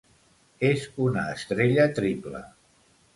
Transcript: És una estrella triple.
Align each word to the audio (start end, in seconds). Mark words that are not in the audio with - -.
És 0.69 0.85
una 1.07 1.25
estrella 1.33 1.85
triple. 1.99 2.41